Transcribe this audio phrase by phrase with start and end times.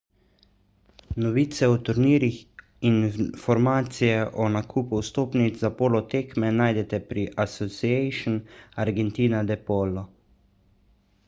[1.23, 2.37] novice o turnirjih
[2.91, 2.95] in
[3.27, 8.41] informacije o nakupu vstopnic za polo tekme najdete pri asociacion
[8.87, 10.09] argentina de polo